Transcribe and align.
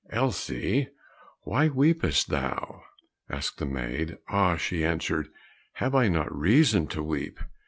"Elsie, 0.09 0.87
why 1.43 1.67
weepest 1.67 2.29
thou?" 2.29 2.81
asked 3.29 3.59
the 3.59 3.67
maid. 3.67 4.17
"Ah," 4.29 4.55
she 4.55 4.83
answered, 4.83 5.27
"have 5.73 5.93
I 5.93 6.07
not 6.07 6.35
reason 6.35 6.87
to 6.87 7.03
weep? 7.03 7.39